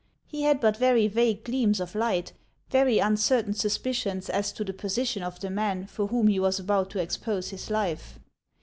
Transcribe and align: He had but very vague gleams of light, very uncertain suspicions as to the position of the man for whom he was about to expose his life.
He 0.25 0.41
had 0.41 0.59
but 0.59 0.77
very 0.77 1.07
vague 1.07 1.43
gleams 1.43 1.79
of 1.79 1.93
light, 1.93 2.33
very 2.71 2.97
uncertain 2.97 3.53
suspicions 3.53 4.31
as 4.31 4.51
to 4.53 4.63
the 4.63 4.73
position 4.73 5.21
of 5.21 5.39
the 5.41 5.51
man 5.51 5.85
for 5.85 6.07
whom 6.07 6.25
he 6.25 6.39
was 6.39 6.57
about 6.57 6.89
to 6.89 6.99
expose 6.99 7.49
his 7.51 7.69
life. 7.69 8.17